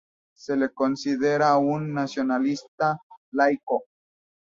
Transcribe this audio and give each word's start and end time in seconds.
Se 0.35 0.57
le 0.57 0.69
considera 0.73 1.55
un 1.59 1.93
nacionalista 1.93 2.99
laico. 3.33 3.83